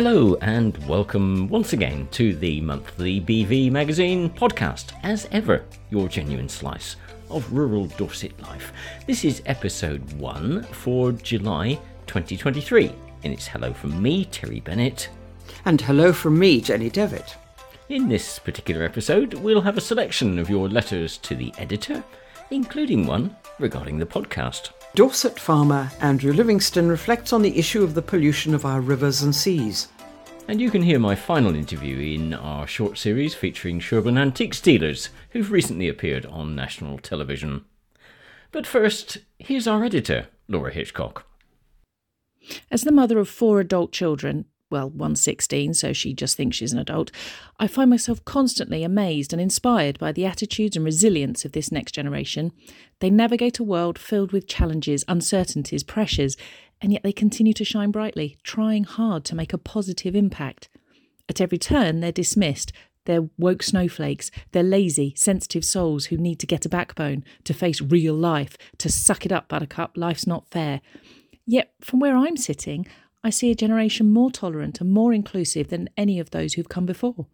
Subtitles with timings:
[0.00, 4.92] Hello, and welcome once again to the monthly BV Magazine podcast.
[5.02, 6.94] As ever, your genuine slice
[7.30, 8.72] of rural Dorset life.
[9.08, 12.92] This is episode one for July 2023,
[13.24, 15.08] and it's hello from me, Terry Bennett.
[15.64, 17.34] And hello from me, Jenny Devitt.
[17.88, 22.04] In this particular episode, we'll have a selection of your letters to the editor,
[22.52, 24.70] including one regarding the podcast.
[24.98, 29.32] Dorset farmer Andrew Livingston reflects on the issue of the pollution of our rivers and
[29.32, 29.86] seas.
[30.48, 35.10] And you can hear my final interview in our short series featuring Sherborne Antiques dealers
[35.30, 37.64] who've recently appeared on national television.
[38.50, 41.26] But first, here's our editor, Laura Hitchcock.
[42.68, 46.72] As the mother of four adult children, well, one's 16, so she just thinks she's
[46.72, 47.10] an adult,
[47.58, 51.92] I find myself constantly amazed and inspired by the attitudes and resilience of this next
[51.92, 52.52] generation.
[53.00, 56.36] They navigate a world filled with challenges, uncertainties, pressures,
[56.80, 60.68] and yet they continue to shine brightly, trying hard to make a positive impact.
[61.28, 62.72] At every turn, they're dismissed.
[63.04, 64.30] They're woke snowflakes.
[64.52, 68.90] They're lazy, sensitive souls who need to get a backbone, to face real life, to
[68.90, 70.82] suck it up, buttercup, life's not fair.
[71.46, 72.86] Yet, from where I'm sitting,
[73.22, 76.86] I see a generation more tolerant and more inclusive than any of those who've come
[76.86, 77.26] before.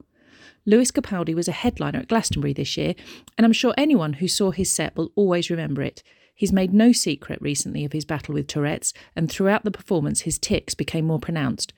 [0.67, 2.95] Lewis Capaldi was a headliner at Glastonbury this year,
[3.37, 6.03] and I'm sure anyone who saw his set will always remember it.
[6.35, 10.39] He's made no secret recently of his battle with Tourette's, and throughout the performance, his
[10.39, 11.73] tics became more pronounced.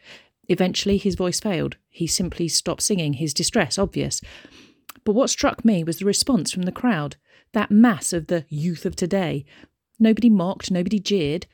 [0.49, 1.77] Eventually, his voice failed.
[1.89, 4.23] He simply stopped singing, his distress obvious.
[5.05, 7.17] But what struck me was the response from the crowd
[7.53, 9.45] that mass of the youth of today.
[9.99, 11.47] Nobody mocked, nobody jeered.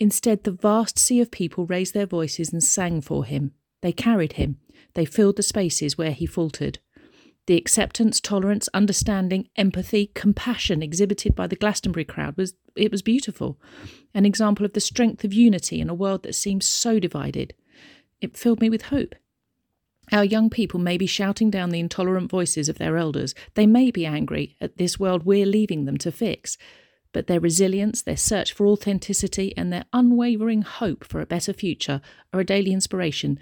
[0.00, 3.52] Instead, the vast sea of people raised their voices and sang for him.
[3.82, 4.56] They carried him.
[4.94, 6.78] They filled the spaces where he faltered.
[7.46, 13.58] The acceptance, tolerance, understanding, empathy, compassion exhibited by the Glastonbury crowd was it was beautiful.
[14.14, 17.52] An example of the strength of unity in a world that seems so divided.
[18.20, 19.14] It filled me with hope.
[20.12, 23.34] Our young people may be shouting down the intolerant voices of their elders.
[23.54, 26.56] They may be angry at this world we're leaving them to fix
[27.12, 32.00] but their resilience, their search for authenticity, and their unwavering hope for a better future
[32.32, 33.38] are a daily inspiration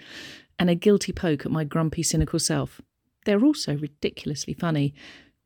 [0.58, 2.80] and a guilty poke at my grumpy, cynical self.
[3.24, 4.94] They're also ridiculously funny.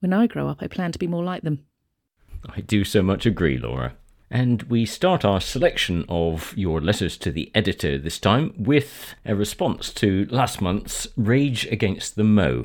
[0.01, 1.65] When I grow up, I plan to be more like them.
[2.49, 3.95] I do so much agree, Laura.
[4.31, 9.35] And we start our selection of your letters to the editor this time with a
[9.35, 12.65] response to last month's Rage Against the Mow.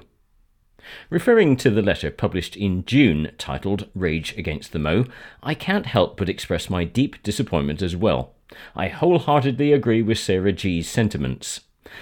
[1.09, 5.06] Referring to the letter published in June titled Rage Against the Mow,
[5.42, 8.34] I can't help but express my deep disappointment as well.
[8.75, 11.62] I wholeheartedly agree with Sarah G's sentiments.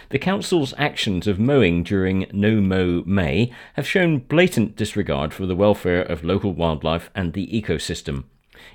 [0.09, 5.55] The Council's actions of mowing during No Mow May have shown blatant disregard for the
[5.55, 8.25] welfare of local wildlife and the ecosystem.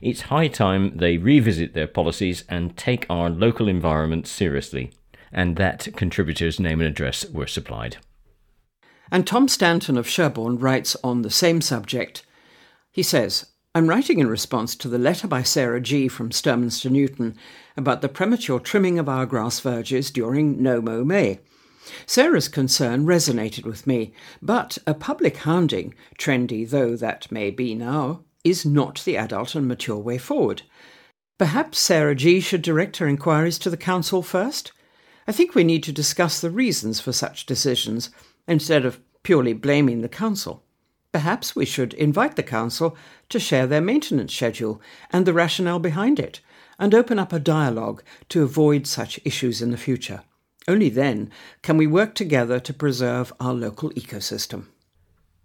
[0.01, 4.93] It's high time they revisit their policies and take our local environment seriously.
[5.33, 7.97] And that contributor's name and address were supplied.
[9.11, 12.25] And Tom Stanton of Sherborne writes on the same subject.
[12.93, 16.09] He says, I'm writing in response to the letter by Sarah G.
[16.09, 17.37] from Sturminster Newton
[17.77, 21.41] about the premature trimming of our grass verges during No Mow May.
[22.07, 24.13] Sarah's concern resonated with me,
[24.43, 29.67] but a public hounding, trendy though that may be now, is not the adult and
[29.67, 30.63] mature way forward.
[31.39, 32.41] Perhaps Sarah G.
[32.41, 34.73] should direct her inquiries to the Council first?
[35.27, 38.11] I think we need to discuss the reasons for such decisions
[38.51, 40.65] instead of purely blaming the council.
[41.13, 42.97] Perhaps we should invite the council
[43.29, 46.41] to share their maintenance schedule and the rationale behind it,
[46.79, 50.23] and open up a dialogue to avoid such issues in the future.
[50.67, 51.31] Only then
[51.63, 54.67] can we work together to preserve our local ecosystem.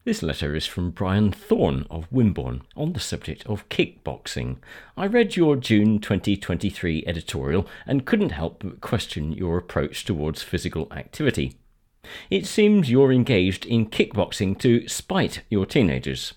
[0.04, 4.58] This letter is from Brian Thorne of Wimborne on the subject of kickboxing.
[4.96, 10.88] I read your June 2023 editorial and couldn't help but question your approach towards physical
[10.91, 11.56] activity.
[12.29, 16.34] It seems you're engaged in kickboxing to spite your teenagers.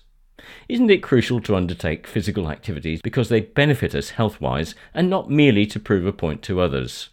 [0.67, 5.29] Isn't it crucial to undertake physical activities because they benefit us health wise and not
[5.29, 7.09] merely to prove a point to others?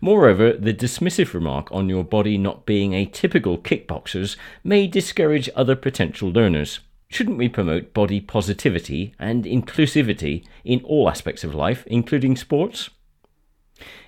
[0.00, 5.76] Moreover, the dismissive remark on your body not being a typical kickboxer's may discourage other
[5.76, 6.80] potential learners.
[7.08, 12.90] Shouldn't we promote body positivity and inclusivity in all aspects of life, including sports?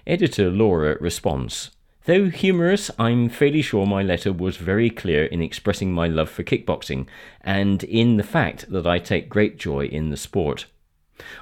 [0.06, 1.70] Editor Laura responds
[2.04, 6.43] Though humorous, I'm fairly sure my letter was very clear in expressing my love for
[6.43, 7.06] kickboxing
[7.43, 10.66] and in the fact that I take great joy in the sport.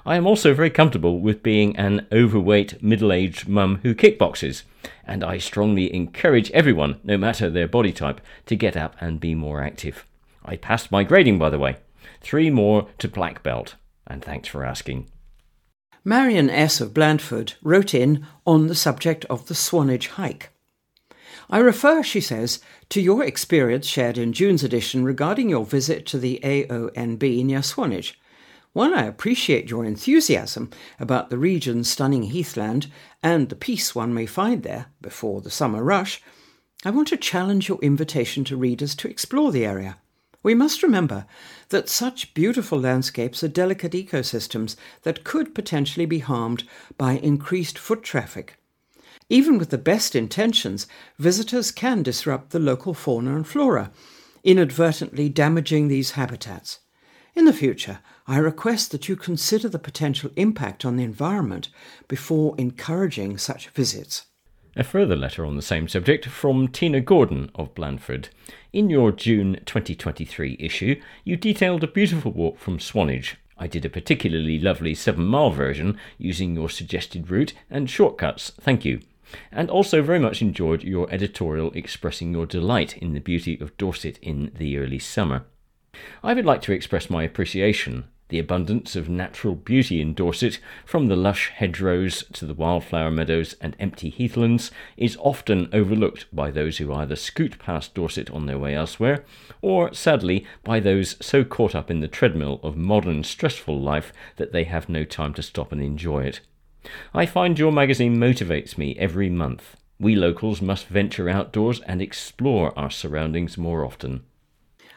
[0.05, 4.65] I am also very comfortable with being an overweight, middle aged mum who kickboxes,
[5.07, 9.35] and I strongly encourage everyone, no matter their body type, to get up and be
[9.35, 10.05] more active.
[10.45, 11.77] I passed my grading, by the way.
[12.21, 13.77] Three more to black belt,
[14.07, 15.07] and thanks for asking.
[16.05, 16.81] Marion S.
[16.81, 20.51] of Blandford wrote in on the subject of the Swanage hike.
[21.51, 26.19] I refer, she says, to your experience shared in June's edition regarding your visit to
[26.19, 28.19] the AONB near Swanage.
[28.73, 32.91] While I appreciate your enthusiasm about the region's stunning heathland
[33.23, 36.23] and the peace one may find there before the summer rush,
[36.83, 39.99] I want to challenge your invitation to readers to explore the area.
[40.43, 41.27] We must remember
[41.69, 46.65] that such beautiful landscapes are delicate ecosystems that could potentially be harmed
[46.97, 48.57] by increased foot traffic.
[49.29, 50.87] Even with the best intentions,
[51.19, 53.93] visitors can disrupt the local fauna and flora,
[54.43, 56.81] inadvertently damaging these habitats.
[57.35, 61.69] In the future, I request that you consider the potential impact on the environment
[62.09, 64.27] before encouraging such visits.
[64.77, 68.29] A further letter on the same subject from Tina Gordon of Blandford.
[68.73, 73.37] In your June 2023 issue, you detailed a beautiful walk from Swanage.
[73.59, 78.51] I did a particularly lovely 7 mile version using your suggested route and shortcuts.
[78.61, 79.01] Thank you
[79.53, 84.19] and also very much enjoyed your editorial expressing your delight in the beauty of Dorset
[84.23, 85.45] in the early summer.
[86.23, 88.05] I would like to express my appreciation.
[88.31, 93.57] The abundance of natural beauty in Dorset, from the lush hedgerows to the wildflower meadows
[93.61, 98.59] and empty heathlands, is often overlooked by those who either scoot past Dorset on their
[98.59, 99.25] way elsewhere,
[99.63, 104.53] or, sadly, by those so caught up in the treadmill of modern stressful life that
[104.53, 106.39] they have no time to stop and enjoy it.
[107.13, 109.77] I find your magazine motivates me every month.
[109.99, 114.23] We locals must venture outdoors and explore our surroundings more often.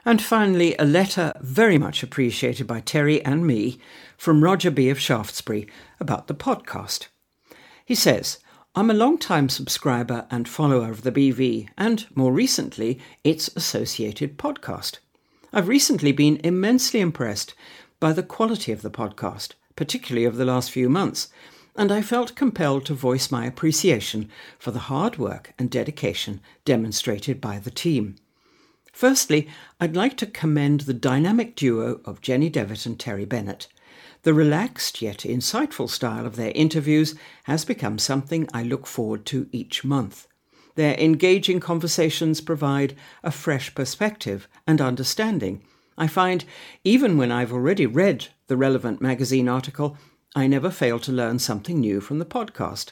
[0.05, 3.79] And finally, a letter very much appreciated by Terry and me
[4.17, 4.89] from Roger B.
[4.89, 5.67] of Shaftesbury
[5.99, 7.07] about the podcast.
[7.85, 8.39] He says,
[8.75, 14.97] I'm a long-time subscriber and follower of the BV, and more recently, its associated podcast.
[15.53, 17.53] I've recently been immensely impressed
[17.99, 21.29] by the quality of the podcast, particularly over the last few months,
[21.75, 24.29] and I felt compelled to voice my appreciation
[24.59, 28.15] for the hard work and dedication demonstrated by the team.
[28.93, 29.47] Firstly,
[29.79, 33.67] I'd like to commend the dynamic duo of Jenny Devitt and Terry Bennett.
[34.21, 39.49] The relaxed yet insightful style of their interviews has become something I look forward to
[39.51, 40.27] each month.
[40.75, 45.63] Their engaging conversations provide a fresh perspective and understanding.
[45.97, 46.45] I find,
[46.83, 49.97] even when I've already read the relevant magazine article,
[50.35, 52.91] I never fail to learn something new from the podcast.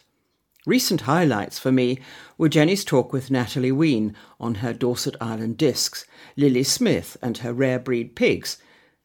[0.67, 1.97] Recent highlights for me
[2.37, 6.05] were Jenny's talk with Natalie Ween on her Dorset Island discs,
[6.37, 8.57] Lily Smith and her rare breed pigs.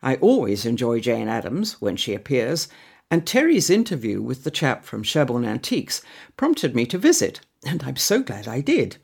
[0.02, 2.68] I always enjoy Jane Addams when she appears,
[3.10, 6.02] and Terry's interview with the chap from Sherborne Antiques
[6.36, 8.98] prompted me to visit, and I'm so glad I did.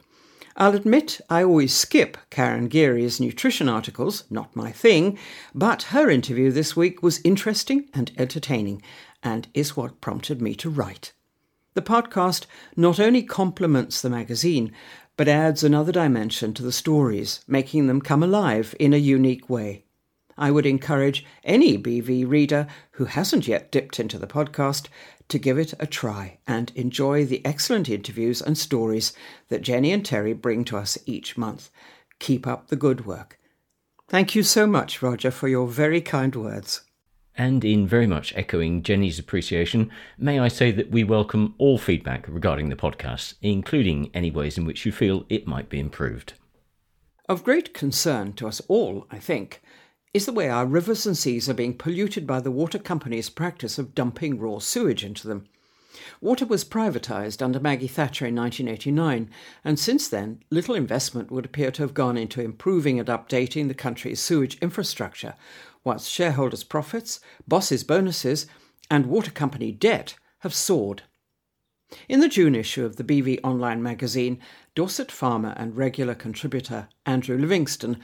[0.54, 5.18] I'll admit I always skip Karen Geary's nutrition articles, not my thing,
[5.54, 8.82] but her interview this week was interesting and entertaining,
[9.22, 11.14] and is what prompted me to write.
[11.74, 12.46] The podcast
[12.76, 14.72] not only complements the magazine,
[15.16, 19.84] but adds another dimension to the stories, making them come alive in a unique way.
[20.36, 24.88] I would encourage any BV reader who hasn't yet dipped into the podcast
[25.28, 29.12] to give it a try and enjoy the excellent interviews and stories
[29.48, 31.70] that Jenny and Terry bring to us each month.
[32.18, 33.38] Keep up the good work.
[34.08, 36.82] Thank you so much, Roger, for your very kind words.
[37.36, 42.26] And in very much echoing Jenny's appreciation, may I say that we welcome all feedback
[42.28, 46.34] regarding the podcast, including any ways in which you feel it might be improved.
[47.28, 49.62] Of great concern to us all, I think,
[50.12, 53.78] is the way our rivers and seas are being polluted by the water companies' practice
[53.78, 55.46] of dumping raw sewage into them.
[56.20, 59.30] Water was privatised under Maggie Thatcher in 1989,
[59.64, 63.74] and since then, little investment would appear to have gone into improving and updating the
[63.74, 65.34] country's sewage infrastructure,
[65.84, 68.46] whilst shareholders' profits, bosses' bonuses,
[68.90, 71.02] and water company debt have soared.
[72.08, 74.40] In the June issue of the BV Online magazine,
[74.74, 77.98] Dorset farmer and regular contributor Andrew Livingston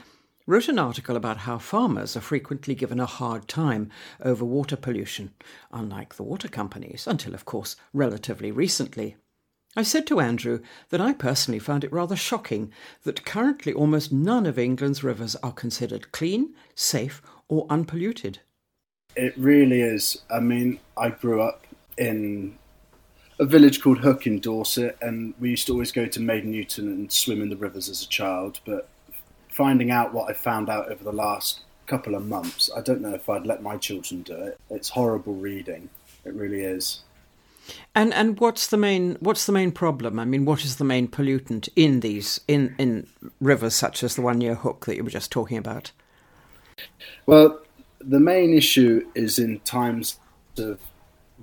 [0.49, 3.87] wrote an article about how farmers are frequently given a hard time
[4.19, 5.31] over water pollution,
[5.71, 9.15] unlike the water companies, until, of course, relatively recently.
[9.75, 14.47] I said to Andrew that I personally found it rather shocking that currently almost none
[14.47, 18.39] of England's rivers are considered clean, safe, or unpolluted.
[19.15, 20.23] It really is.
[20.31, 22.57] I mean, I grew up in
[23.37, 26.87] a village called Hook in Dorset, and we used to always go to Maiden Newton
[26.87, 28.61] and swim in the rivers as a child.
[28.65, 28.89] But
[29.59, 33.13] finding out what I found out over the last couple of months, I don't know
[33.13, 34.57] if I'd let my children do it.
[34.69, 35.89] It's horrible reading.
[36.23, 37.01] It really is.
[37.93, 40.17] And and what's the main what's the main problem?
[40.17, 43.07] I mean, what is the main pollutant in these in in
[43.41, 45.91] rivers such as the one near Hook that you were just talking about?
[47.25, 47.59] Well,
[47.99, 50.19] the main issue is in times
[50.57, 50.79] of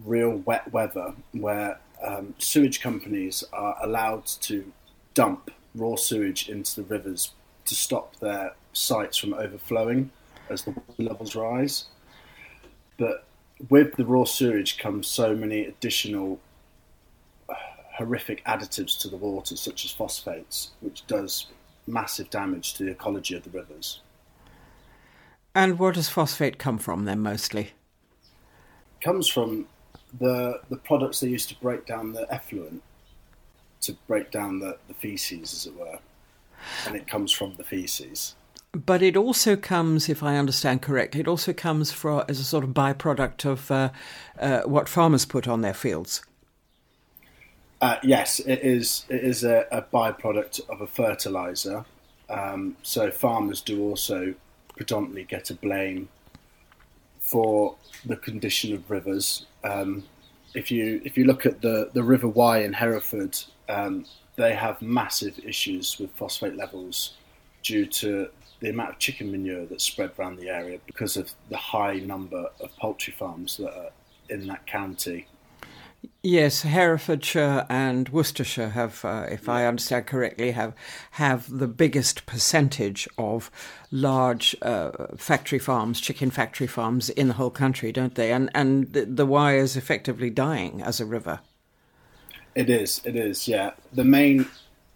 [0.07, 4.73] real wet weather where um, sewage companies are allowed to
[5.13, 7.35] dump raw sewage into the rivers
[7.67, 10.11] to stop their sites from overflowing
[10.49, 11.87] as the water levels rise.
[12.99, 13.25] But
[13.69, 16.39] with the raw sewage comes so many additional
[17.49, 17.55] uh,
[17.95, 21.47] horrific additives to the water, such as phosphates, which does
[21.87, 24.01] massive damage to the ecology of the rivers.
[25.55, 27.73] And where does phosphate come from then mostly?
[29.01, 29.67] It comes from
[30.19, 32.83] the the products they use to break down the effluent,
[33.83, 35.99] to break down the, the feces, as it were.
[36.87, 38.35] And it comes from the feces.
[38.73, 42.65] But it also comes, if I understand correctly, it also comes for, as a sort
[42.65, 43.91] of byproduct of uh,
[44.39, 46.23] uh, what farmers put on their fields.
[47.81, 49.05] Uh, yes, it is.
[49.09, 51.85] It is a, a byproduct of a fertilizer.
[52.29, 54.35] Um, so farmers do also
[54.77, 56.09] predominantly get a blame
[57.21, 59.47] for the condition of rivers.
[59.65, 60.05] Um,
[60.55, 64.07] if you if you look at the the River Wye in Hereford, um,
[64.37, 67.15] they have massive issues with phosphate levels
[67.63, 68.29] due to
[68.61, 72.49] the amount of chicken manure that's spread around the area because of the high number
[72.61, 73.91] of poultry farms that are
[74.29, 75.27] in that county.
[76.23, 80.75] Yes, Herefordshire and Worcestershire have, uh, if I understand correctly, have
[81.13, 83.51] have the biggest percentage of
[83.91, 88.33] large uh, factory farms, chicken factory farms in the whole country, don't they?
[88.33, 91.41] And and the, the Wye is effectively dying as a river.
[92.57, 93.03] It is.
[93.05, 93.47] It is.
[93.47, 94.47] Yeah, the main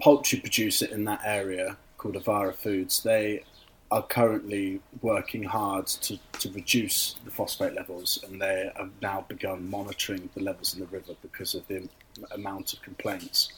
[0.01, 3.03] poultry producer in that area called Avara Foods.
[3.03, 3.45] They
[3.91, 9.69] are currently working hard to, to reduce the phosphate levels, and they have now begun
[9.69, 11.87] monitoring the levels in the river because of the
[12.31, 13.53] amount of complaints.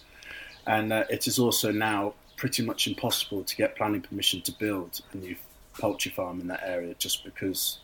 [0.66, 5.00] And uh, it is also now pretty much impossible to get planning permission to build
[5.12, 5.37] a new
[5.78, 7.78] poultry farm in that area just because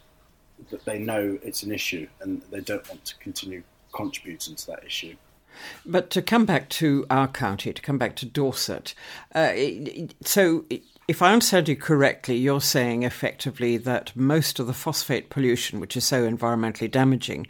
[0.84, 5.14] they know it's an issue and they don't want to continue contributing to that issue.
[5.84, 8.94] But to come back to our county, to come back to Dorset,
[9.34, 9.52] uh,
[10.22, 10.64] so
[11.08, 15.96] if I understand you correctly, you're saying effectively that most of the phosphate pollution, which
[15.96, 17.46] is so environmentally damaging,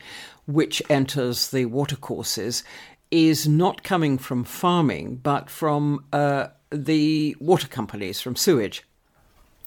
[0.46, 2.62] which enters the watercourses,
[3.10, 8.84] is not coming from farming, but from uh, the water companies, from sewage.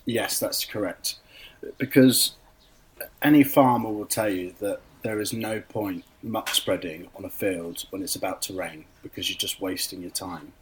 [0.05, 1.15] Yes, that's correct.
[1.77, 2.33] Because
[3.21, 7.85] any farmer will tell you that there is no point muck spreading on a field
[7.89, 10.53] when it's about to rain because you're just wasting your time.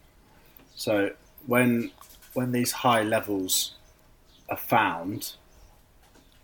[0.74, 1.10] So
[1.46, 1.90] when
[2.32, 3.74] when these high levels
[4.48, 5.32] are found,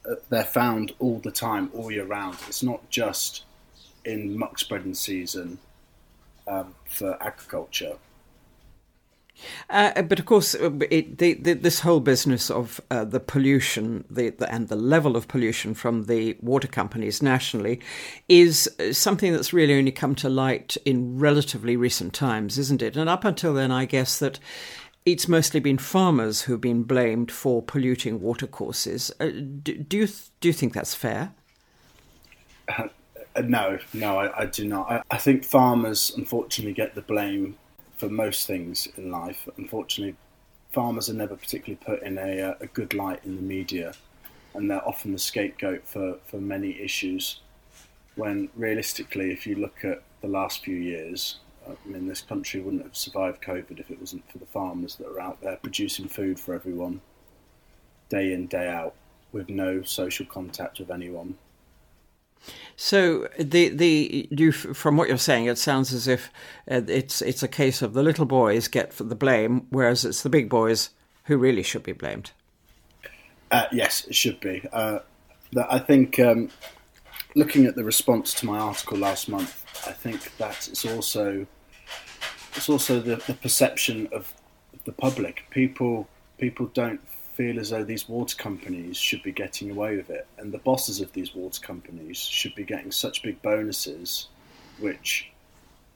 [0.09, 2.37] uh, they're found all the time, all year round.
[2.49, 3.45] It's not just
[4.05, 5.59] in muck spreading season
[6.47, 7.97] um, for agriculture.
[9.71, 14.05] Uh, but of course, uh, it, the, the, this whole business of uh, the pollution
[14.11, 17.81] the, and the level of pollution from the water companies nationally
[18.29, 22.97] is uh, something that's really only come to light in relatively recent times, isn't it?
[22.97, 24.39] And up until then, I guess that
[25.05, 29.13] it's mostly been farmers who've been blamed for polluting watercourses.
[29.21, 29.27] Uh,
[29.63, 30.09] do, do, you
[30.41, 31.33] do you think that's fair?
[32.69, 32.89] Uh,
[33.45, 34.91] no, no, I, I do not.
[34.91, 37.57] I, I, think farmers unfortunately get the blame
[37.97, 39.49] for most things in life.
[39.57, 40.17] Unfortunately,
[40.73, 43.95] farmers are never particularly put in a, uh, a good light in the media,
[44.55, 47.41] and they're often the scapegoat for, for many issues.
[48.15, 51.39] When realistically, if you look at the last few years,
[51.69, 55.09] I mean, this country wouldn't have survived COVID if it wasn't for the farmers that
[55.09, 57.01] are out there producing food for everyone,
[58.09, 58.95] day in, day out,
[59.33, 61.37] with no social contact with anyone.
[62.77, 66.31] So the the you from what you're saying, it sounds as if
[66.71, 70.29] uh, it's it's a case of the little boys get the blame, whereas it's the
[70.29, 70.91] big boys
[71.25, 72.33] who really should be blamed.
[73.51, 74.63] Uh, yes, it should be.
[74.73, 74.99] Uh,
[75.69, 76.51] I think um,
[77.35, 81.47] looking at the response to my article last month, I think that it's also
[82.55, 84.35] it's also the, the perception of
[84.85, 85.45] the public.
[85.51, 87.01] People people don't
[87.37, 91.01] feel as though these water companies should be getting away with it, and the bosses
[91.01, 94.29] of these water companies should be getting such big bonuses,
[94.79, 95.31] which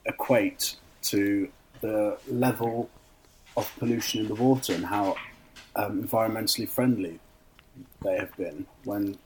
[0.07, 1.49] equate to
[1.81, 2.91] the level
[3.57, 5.17] of pollution in the water and how
[5.77, 7.19] um, environmentally friendly
[8.05, 9.17] they have been when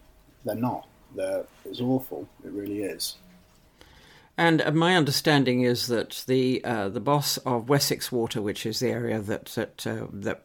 [0.45, 0.87] they're not.
[1.17, 2.29] They're, it's awful.
[2.45, 3.17] It really is.
[4.37, 8.81] And uh, my understanding is that the uh, the boss of Wessex Water, which is
[8.81, 10.45] the area that that uh, that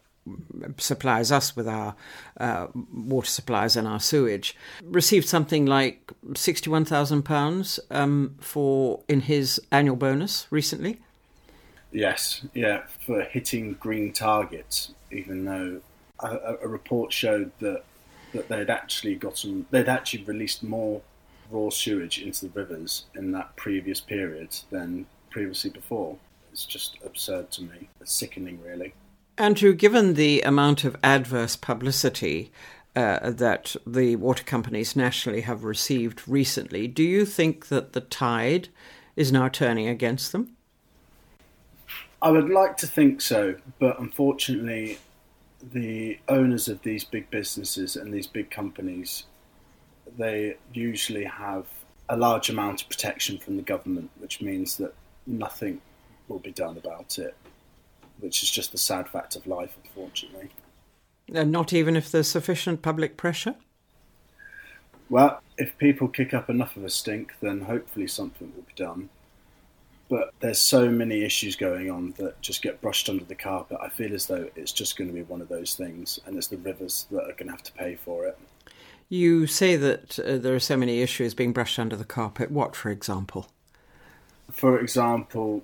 [0.77, 1.95] supplies us with our
[2.39, 7.79] uh, water supplies and our sewage, received something like sixty-one thousand um, pounds
[8.39, 10.99] for in his annual bonus recently.
[11.91, 15.81] Yes, yeah, for hitting green targets, even though
[16.19, 17.83] a, a report showed that
[18.33, 21.01] that they'd actually gotten they'd actually released more
[21.49, 26.15] raw sewage into the rivers in that previous period than previously before.
[26.51, 27.89] It's just absurd to me.
[28.01, 28.93] It's sickening, really.
[29.39, 32.51] Andrew, given the amount of adverse publicity
[32.93, 38.67] uh, that the water companies nationally have received recently, do you think that the tide
[39.15, 40.57] is now turning against them?
[42.21, 44.97] I would like to think so, but unfortunately,
[45.71, 49.23] the owners of these big businesses and these big companies,
[50.17, 51.65] they usually have
[52.09, 54.93] a large amount of protection from the government, which means that
[55.25, 55.79] nothing
[56.27, 57.35] will be done about it,
[58.19, 60.49] which is just the sad fact of life, unfortunately.
[61.33, 63.55] And not even if there's sufficient public pressure?
[65.09, 69.09] Well, if people kick up enough of a stink, then hopefully something will be done.
[70.07, 73.77] But there's so many issues going on that just get brushed under the carpet.
[73.81, 76.47] I feel as though it's just going to be one of those things, and it's
[76.47, 78.37] the rivers that are going to have to pay for it.
[79.07, 82.51] You say that uh, there are so many issues being brushed under the carpet.
[82.51, 83.49] What, for example?
[84.51, 85.63] For example,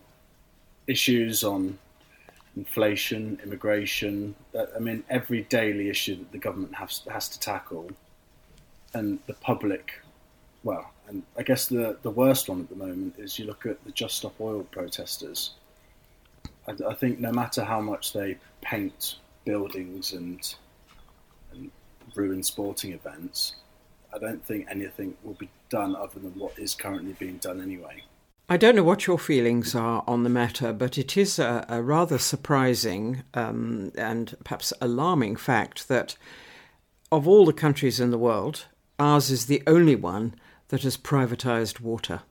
[0.88, 1.78] issues on
[2.56, 4.36] inflation, immigration.
[4.76, 7.90] I mean, every daily issue that the government has has to tackle,
[8.94, 10.02] and the public,
[10.64, 13.84] well, and I guess the the worst one at the moment is you look at
[13.86, 15.52] the Just Stop Oil protesters.
[16.68, 20.56] I, I think no matter how much they paint buildings and
[21.52, 21.72] and
[22.16, 23.56] ruin sporting events,
[24.14, 28.04] I don't think anything will be done other than what is currently being done anyway.
[28.48, 31.82] I don't know what your feelings are on the matter, but it is a, a
[31.82, 36.16] rather surprising um, and perhaps alarming fact that
[37.12, 38.66] of all the countries in the world,
[39.00, 40.36] ours is the only one
[40.68, 42.22] that has privatized water.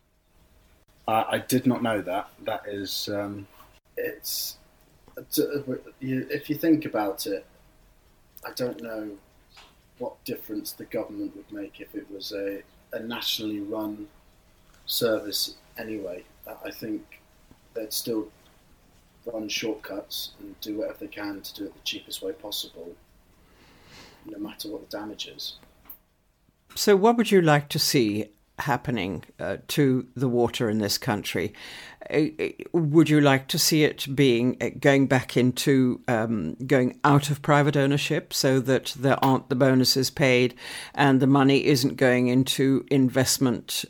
[1.08, 2.28] Uh, I did not know that.
[2.44, 3.48] That is, um,
[3.96, 4.56] it's.
[6.00, 7.44] If you think about it,
[8.46, 9.10] I don't know
[9.98, 14.08] what difference the government would make if it was a, a nationally run
[14.86, 16.24] service anyway.
[16.64, 17.20] I think
[17.74, 18.28] they'd still
[19.26, 22.94] run shortcuts and do whatever they can to do it the cheapest way possible,
[24.26, 25.54] no matter what the damage is.
[26.74, 31.52] So, what would you like to see happening uh, to the water in this country?
[32.10, 36.98] Uh, uh would you like to see it being uh, going back into um, going
[37.04, 40.54] out of private ownership so that there aren't the bonuses paid
[40.94, 43.84] and the money isn't going into investment?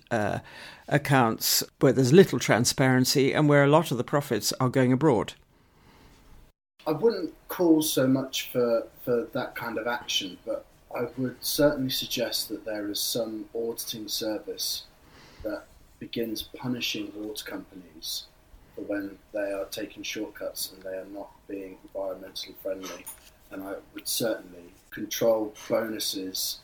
[0.87, 5.33] Accounts where there's little transparency and where a lot of the profits are going abroad?
[6.87, 11.91] I wouldn't call so much for, for that kind of action, but I would certainly
[11.91, 14.85] suggest that there is some auditing service
[15.43, 15.65] that
[15.99, 18.27] begins punishing water companies
[18.75, 23.05] for when they are taking shortcuts and they are not being environmentally friendly.
[23.51, 26.61] And I would certainly control bonuses,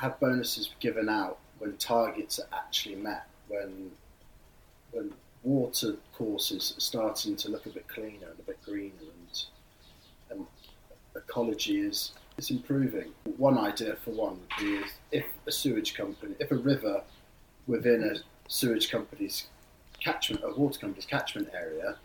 [0.00, 3.90] have bonuses given out when targets are actually met when
[4.92, 5.12] when
[5.42, 9.44] water courses are starting to look a bit cleaner and a bit greener and
[10.30, 10.46] and
[11.16, 13.12] ecology is is improving.
[13.36, 14.80] One idea for one would be
[15.12, 17.02] if a sewage company, if a river
[17.66, 18.16] within a
[18.48, 19.48] sewage company's
[20.00, 21.96] catchment, a water company's catchment area,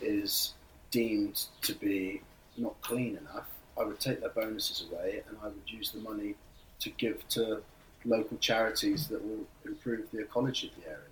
[0.00, 0.54] is
[0.90, 2.22] deemed to be
[2.56, 3.46] not clean enough,
[3.78, 6.34] I would take their bonuses away and I would use the money
[6.80, 7.62] to give to
[8.04, 11.04] local charities that will improve the ecology of the area.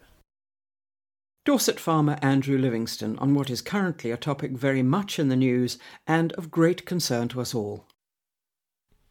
[1.44, 5.78] Dorset farmer Andrew Livingston on what is currently a topic very much in the news
[6.06, 7.84] and of great concern to us all.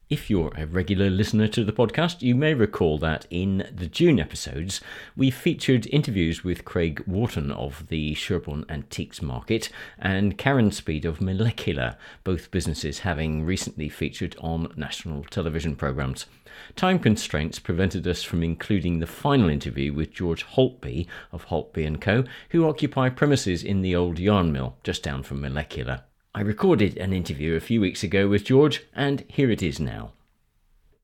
[0.07, 4.19] If you're a regular listener to the podcast, you may recall that in the June
[4.19, 4.79] episodes,
[5.17, 11.21] we featured interviews with Craig Wharton of the Sherborne Antiques Market and Karen Speed of
[11.21, 16.27] Molecular, both businesses having recently featured on national television programmes.
[16.75, 22.01] Time constraints prevented us from including the final interview with George Holtby of Holtby &
[22.01, 26.03] Co., who occupy premises in the old yarn mill just down from Molecular.
[26.35, 30.11] I recorded an interview a few weeks ago with George, and here it is now.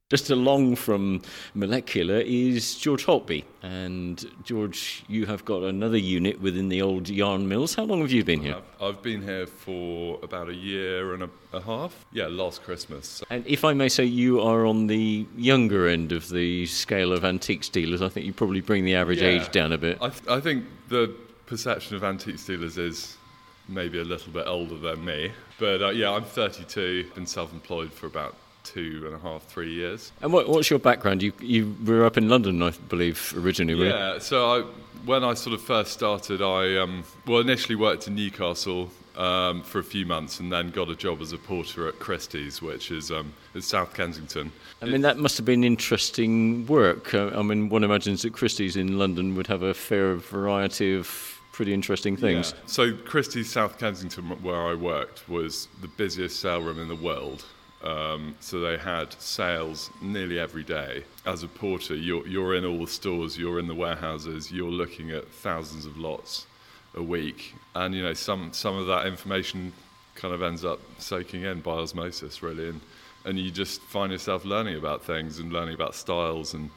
[0.09, 1.21] Just along from
[1.53, 3.45] Molecular is George Holtby.
[3.63, 7.75] And George, you have got another unit within the old yarn mills.
[7.75, 8.57] How long have you been here?
[8.81, 12.05] I've been here for about a year and a, a half.
[12.11, 13.23] Yeah, last Christmas.
[13.29, 17.23] And if I may say, you are on the younger end of the scale of
[17.23, 18.01] antiques dealers.
[18.01, 19.97] I think you probably bring the average yeah, age down a bit.
[20.01, 21.15] I, th- I think the
[21.45, 23.15] perception of antiques dealers is
[23.71, 25.31] maybe a little bit older than me.
[25.59, 29.73] But uh, yeah, I'm 32, been self employed for about two and a half, three
[29.73, 30.11] years.
[30.21, 31.23] And what, what's your background?
[31.23, 34.61] You, you were up in London, I believe, originally, Yeah, so I,
[35.05, 39.79] when I sort of first started, I um, well initially worked in Newcastle um, for
[39.79, 43.11] a few months and then got a job as a porter at Christie's, which is
[43.11, 44.51] um, in South Kensington.
[44.81, 47.13] I mean, that must have been interesting work.
[47.13, 51.30] Uh, I mean, one imagines that Christie's in London would have a fair variety of
[51.51, 52.53] pretty interesting things.
[52.55, 52.61] Yeah.
[52.65, 57.45] So Christie's South Kensington, where I worked, was the busiest sale room in the world.
[57.83, 61.03] Um, so they had sales nearly every day.
[61.25, 65.09] As a porter, you're, you're in all the stores, you're in the warehouses, you're looking
[65.11, 66.45] at thousands of lots
[66.95, 69.71] a week, and you know some some of that information
[70.15, 72.81] kind of ends up soaking in by osmosis, really, and
[73.25, 76.69] and you just find yourself learning about things and learning about styles and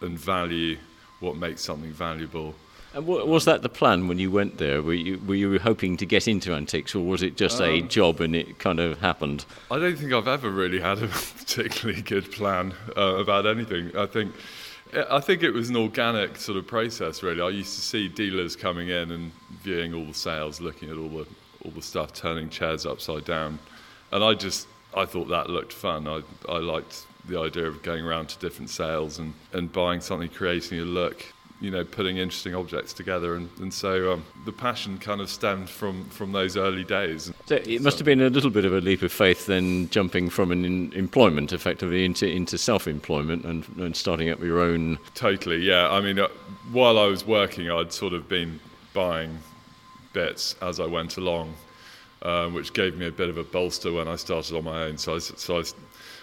[0.00, 0.78] and value,
[1.20, 2.54] what makes something valuable.
[2.94, 4.82] And was that the plan when you went there?
[4.82, 7.80] Were you were you hoping to get into antiques, or was it just um, a
[7.82, 9.44] job and it kind of happened?
[9.70, 13.94] I don't think I've ever really had a particularly good plan uh, about anything.
[13.96, 14.34] I think.
[15.10, 17.42] I think it was an organic sort of process, really.
[17.42, 21.10] I used to see dealers coming in and viewing all the sales, looking at all
[21.10, 21.26] the
[21.64, 23.58] all the stuff, turning chairs upside down,
[24.12, 26.08] and I just I thought that looked fun.
[26.08, 30.28] I I liked the idea of going around to different sales and, and buying something,
[30.30, 31.24] creating a look,
[31.60, 33.34] you know, putting interesting objects together.
[33.34, 37.32] And, and so um, the passion kind of stemmed from, from those early days.
[37.46, 40.30] So it must have been a little bit of a leap of faith then jumping
[40.30, 44.98] from an in employment effectively into, into self-employment and, and starting up your own.
[45.14, 45.90] Totally, yeah.
[45.90, 46.28] I mean, uh,
[46.70, 48.60] while I was working, I'd sort of been
[48.94, 49.38] buying
[50.12, 51.54] bits as I went along.
[52.20, 54.98] Um, which gave me a bit of a bolster when I started on my own.
[54.98, 55.62] So I, so I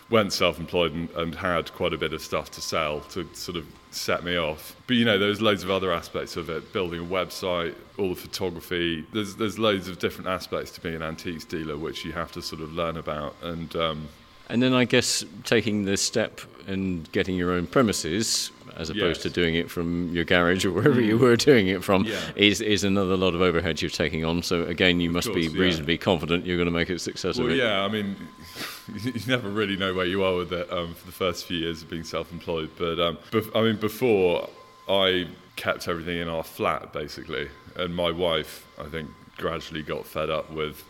[0.10, 3.66] went self-employed and, and, had quite a bit of stuff to sell to sort of
[3.96, 4.76] set me off.
[4.88, 8.16] But you know, there's loads of other aspects of it: building a website, all the
[8.16, 9.06] photography.
[9.14, 12.42] There's there's loads of different aspects to being an antiques dealer which you have to
[12.42, 13.36] sort of learn about.
[13.42, 14.08] And um,
[14.50, 19.24] and then I guess taking the step and getting your own premises as opposed yes.
[19.24, 21.22] to doing it from your garage or wherever you mm.
[21.22, 22.20] were doing it from yeah.
[22.36, 24.44] is, is another lot of overhead you're taking on.
[24.44, 26.02] So again, you must course, be reasonably yeah.
[26.02, 27.46] confident you're going to make it successful.
[27.46, 28.16] Well, yeah, I mean,
[29.04, 31.82] you never really know where you are with it um, for the first few years
[31.82, 32.72] of being self-employed.
[32.78, 34.50] But um, bef- I mean, before
[34.88, 40.30] I kept everything in our flat basically, and my wife, I think, gradually got fed
[40.30, 40.84] up with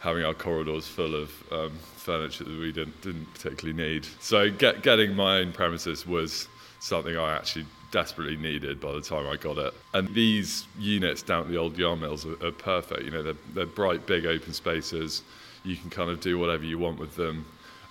[0.00, 4.06] having our corridors full of um, furniture that we didn't, didn't particularly need.
[4.20, 6.48] So get, getting my own premises was
[6.80, 9.74] something I actually desperately needed by the time I got it.
[9.94, 13.02] And these units down at the old yarn mills are, are perfect.
[13.02, 15.22] You know, they're, they're bright, big open spaces.
[15.64, 17.44] You can kind of do whatever you want with them.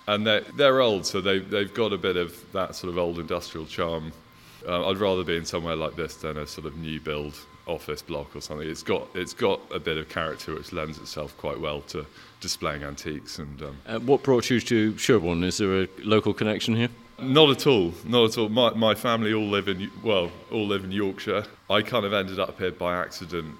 [0.06, 3.18] And they're, they're old, so they, they've got a bit of that sort of old
[3.18, 4.12] industrial charm.
[4.66, 7.34] Uh, I'd rather be in somewhere like this than a sort of new build
[7.66, 8.68] office block or something.
[8.68, 12.06] It's got it's got a bit of character which lends itself quite well to
[12.40, 13.38] displaying antiques.
[13.38, 15.44] And um, uh, what brought you to Sherborne?
[15.44, 16.88] Is there a local connection here?
[17.20, 17.92] Not at all.
[18.04, 18.48] Not at all.
[18.48, 21.44] My, my family all live in well, all live in Yorkshire.
[21.68, 23.54] I kind of ended up here by accident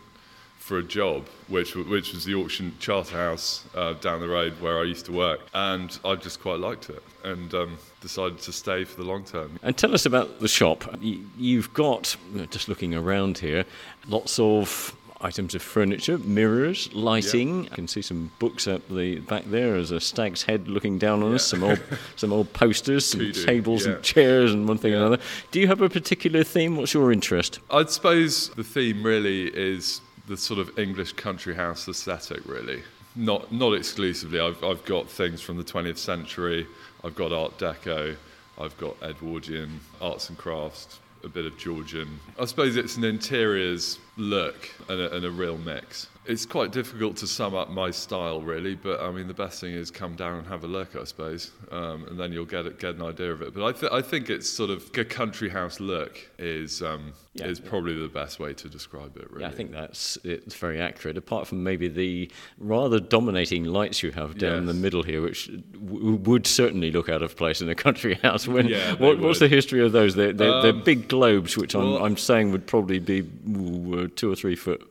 [0.59, 4.85] for a job, which which was the auction Charterhouse uh, down the road where I
[4.85, 9.01] used to work, and I just quite liked it, and um, decided to stay for
[9.01, 9.59] the long term.
[9.62, 10.85] And tell us about the shop.
[11.01, 12.16] You've got
[12.51, 13.64] just looking around here,
[14.07, 17.64] lots of items of furniture, mirrors, lighting.
[17.64, 17.73] Yep.
[17.73, 21.23] I can see some books up the back there as a stag's head looking down
[21.23, 21.47] on us.
[21.47, 21.81] Some old,
[22.16, 23.94] some old posters, some tables yeah.
[23.94, 24.99] and chairs, and one thing yeah.
[24.99, 25.23] and another.
[25.51, 26.77] Do you have a particular theme?
[26.77, 27.59] What's your interest?
[27.71, 32.41] I'd suppose the theme really is the sort of English country house aesthetic.
[32.47, 32.83] Really,
[33.17, 34.38] not not exclusively.
[34.41, 36.67] I've I've got things from the 20th century.
[37.03, 38.17] I've got Art Deco.
[38.61, 42.21] I've got Edwardian arts and crafts a bit of Georgian.
[42.38, 47.17] I suppose it's an interiors look and a, and a real mix it's quite difficult
[47.17, 48.75] to sum up my style, really.
[48.75, 51.53] But I mean, the best thing is come down and have a look, I suppose,
[51.73, 53.55] um, and then you'll get it, get an idea of it.
[53.55, 57.47] But I, th- I think it's sort of a country house look is um, yeah,
[57.47, 57.71] is yeah.
[57.71, 59.31] probably the best way to describe it.
[59.31, 61.17] Really, yeah, I think that's it's very accurate.
[61.17, 64.75] Apart from maybe the rather dominating lights you have down yes.
[64.75, 68.47] the middle here, which w- would certainly look out of place in a country house.
[68.47, 70.14] When yeah, what, what's the history of those?
[70.14, 74.09] They're, they're, um, they're big globes, which well, I'm, I'm saying would probably be ooh,
[74.09, 74.87] two or three foot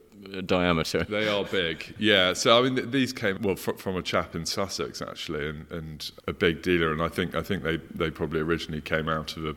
[0.45, 1.03] diameter.
[1.03, 2.33] They are big, yeah.
[2.33, 5.71] So I mean, th- these came well fr- from a chap in Sussex actually, and,
[5.71, 9.37] and a big dealer, and I think I think they, they probably originally came out
[9.37, 9.55] of a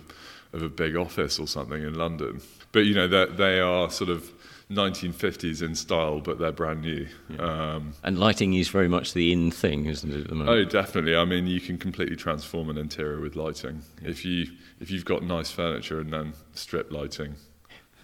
[0.53, 2.41] of a big office or something in London.
[2.73, 4.33] But you know, they are sort of
[4.71, 7.07] 1950s in style, but they're brand new.
[7.29, 7.39] Yeah.
[7.75, 10.21] Um, and lighting is very much the in thing, isn't it?
[10.23, 10.57] At the moment?
[10.57, 11.17] Oh, definitely.
[11.17, 14.11] I mean, you can completely transform an interior with lighting yeah.
[14.11, 14.47] if you
[14.79, 17.35] if you've got nice furniture and then strip lighting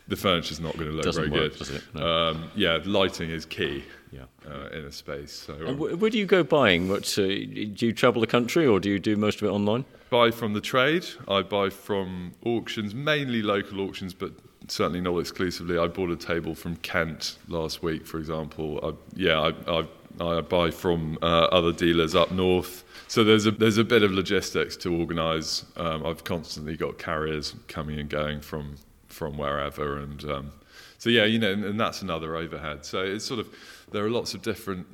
[0.09, 1.83] the furniture's not going to look Doesn't very work, good.
[1.95, 2.29] No.
[2.31, 3.85] Um, yeah, lighting is key.
[4.13, 4.23] Yeah.
[4.49, 5.33] Uh, in a space.
[5.33, 6.89] So, um, wh- where do you go buying?
[6.89, 9.85] What uh, do you travel the country, or do you do most of it online?
[10.11, 11.05] Buy from the trade.
[11.27, 14.33] I buy from auctions, mainly local auctions, but
[14.69, 15.77] certainly not exclusively.
[15.77, 18.81] I bought a table from Kent last week, for example.
[18.83, 22.85] I, yeah, I, I, I, buy from uh, other dealers up north.
[23.09, 25.65] So there's a there's a bit of logistics to organise.
[25.77, 28.77] Um, I've constantly got carriers coming and going from
[29.17, 30.53] from wherever, and um,
[30.99, 32.85] so yeah, you know, and, and that's another overhead.
[32.85, 33.49] So it's sort of
[33.91, 34.87] there are lots of different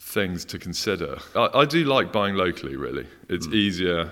[0.00, 1.18] things to consider.
[1.34, 2.76] I, I do like buying locally.
[2.76, 3.54] Really, it's mm.
[3.54, 4.10] easier.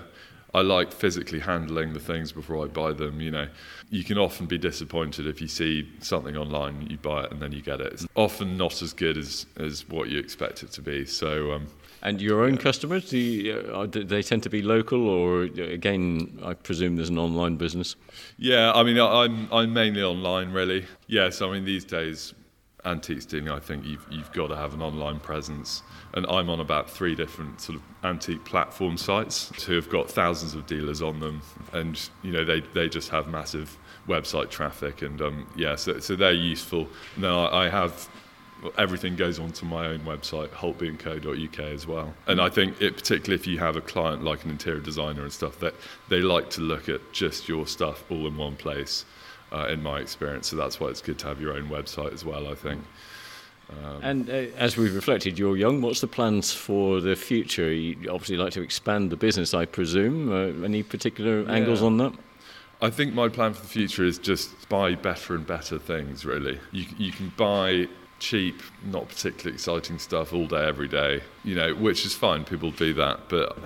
[0.55, 3.19] I like physically handling the things before I buy them.
[3.19, 3.47] You know,
[3.89, 7.51] you can often be disappointed if you see something online, you buy it, and then
[7.51, 7.91] you get it.
[7.93, 11.05] It's often not as good as, as what you expect it to be.
[11.05, 11.67] So, um,
[12.03, 12.61] and your own yeah.
[12.61, 17.09] customers, do, you, uh, do, they tend to be local, or again, I presume there's
[17.09, 17.95] an online business?
[18.37, 20.85] Yeah, I mean, I'm I'm mainly online, really.
[21.07, 22.35] Yes, I mean these days
[22.85, 25.83] antiques dealing, I think you've, you've got to have an online presence.
[26.13, 30.53] And I'm on about three different sort of antique platform sites who have got thousands
[30.53, 31.41] of dealers on them.
[31.71, 35.01] And, you know, they, they just have massive website traffic.
[35.01, 36.87] And, um, yeah, so, so they're useful.
[37.17, 38.09] Now I, I have
[38.77, 42.13] everything goes onto my own website, holtby.co.uk as well.
[42.27, 45.31] And I think it, particularly if you have a client like an interior designer and
[45.31, 45.75] stuff, that
[46.09, 49.05] they like to look at just your stuff all in one place
[49.51, 50.47] uh, in my experience.
[50.47, 52.83] So that's why it's good to have your own website as well, I think.
[53.69, 55.81] Um, and uh, as we've reflected, you're young.
[55.81, 57.71] What's the plans for the future?
[57.71, 60.31] You obviously like to expand the business, I presume.
[60.31, 61.51] Uh, any particular yeah.
[61.51, 62.13] angles on that?
[62.81, 66.25] I think my plan for the future is just buy better and better things.
[66.25, 67.87] Really, you you can buy
[68.23, 71.21] cheap, not particularly exciting stuff all day, every day.
[71.43, 72.45] You know, which is fine.
[72.45, 73.57] People do that, but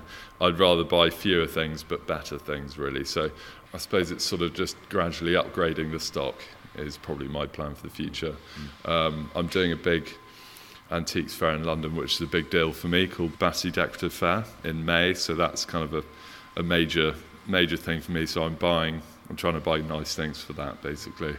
[0.42, 2.78] I'd rather buy fewer things but better things.
[2.78, 3.30] Really, so
[3.74, 6.36] I suppose it's sort of just gradually upgrading the stock
[6.76, 8.36] is probably my plan for the future.
[8.84, 8.90] Mm.
[8.90, 10.10] Um, I'm doing a big
[10.90, 14.44] antiques fair in London, which is a big deal for me, called Battersea Decorative Fair
[14.64, 15.14] in May.
[15.14, 16.04] So that's kind of a,
[16.60, 17.14] a major
[17.48, 18.26] major thing for me.
[18.26, 21.36] So I'm buying, I'm trying to buy nice things for that, basically.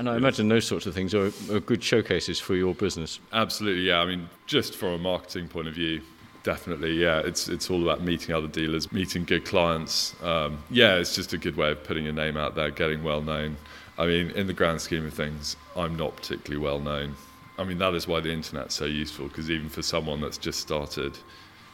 [0.00, 3.20] And I imagine those sorts of things are, are good showcases for your business.
[3.34, 4.00] Absolutely, yeah.
[4.00, 6.00] I mean, just from a marketing point of view,
[6.42, 7.18] Definitely, yeah.
[7.18, 10.14] It's it's all about meeting other dealers, meeting good clients.
[10.22, 13.20] Um, yeah, it's just a good way of putting your name out there, getting well
[13.20, 13.58] known.
[13.98, 17.14] I mean, in the grand scheme of things, I'm not particularly well known.
[17.58, 20.60] I mean, that is why the internet's so useful because even for someone that's just
[20.60, 21.18] started,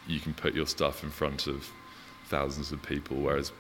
[0.09, 1.71] you can put your stuff in front of
[2.25, 3.19] thousands of people.
[3.19, 3.53] Whereas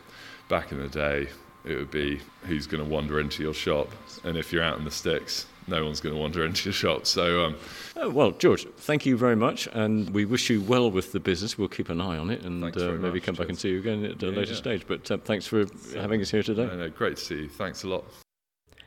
[0.48, 1.29] back in the day,
[1.66, 3.90] it would be who's going to wander into your shop,
[4.24, 7.07] and if you're out in the sticks, no one's going to wander into your shop.
[7.07, 7.57] So, um,
[7.96, 11.59] oh, well, George, thank you very much, and we wish you well with the business.
[11.59, 13.79] We'll keep an eye on it, and uh, maybe much, come back and see you
[13.79, 14.57] again at a yeah, later yeah.
[14.57, 14.87] stage.
[14.87, 16.66] But uh, thanks for having us here today.
[16.66, 17.48] No, no, great to see you.
[17.48, 18.05] Thanks a lot.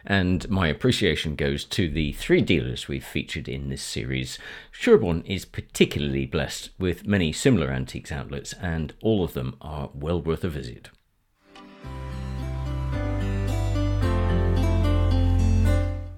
[0.06, 4.40] And my appreciation goes to the three dealers we've featured in this series.
[4.72, 10.22] Sherborne is particularly blessed with many similar antiques outlets, and all of them are well
[10.22, 10.90] worth a visit.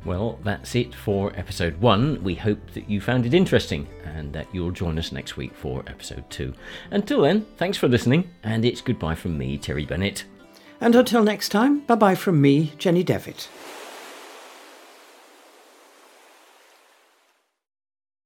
[0.03, 2.23] Well, that's it for episode one.
[2.23, 5.83] We hope that you found it interesting and that you'll join us next week for
[5.87, 6.53] episode two.
[6.89, 10.25] Until then, thanks for listening, and it's goodbye from me, Terry Bennett.
[10.79, 13.47] And until next time, bye bye from me, Jenny Devitt.